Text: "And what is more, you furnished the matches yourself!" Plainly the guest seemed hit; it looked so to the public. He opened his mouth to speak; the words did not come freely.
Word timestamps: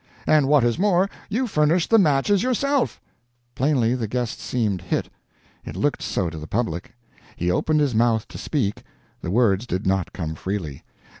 "And 0.25 0.47
what 0.47 0.63
is 0.63 0.79
more, 0.79 1.07
you 1.29 1.45
furnished 1.45 1.91
the 1.91 1.99
matches 1.99 2.41
yourself!" 2.41 2.99
Plainly 3.53 3.93
the 3.93 4.07
guest 4.07 4.39
seemed 4.39 4.81
hit; 4.81 5.09
it 5.63 5.75
looked 5.75 6.01
so 6.01 6.27
to 6.27 6.39
the 6.39 6.47
public. 6.47 6.95
He 7.35 7.51
opened 7.51 7.81
his 7.81 7.93
mouth 7.93 8.27
to 8.29 8.39
speak; 8.39 8.81
the 9.21 9.29
words 9.29 9.67
did 9.67 9.85
not 9.85 10.11
come 10.11 10.33
freely. 10.33 10.83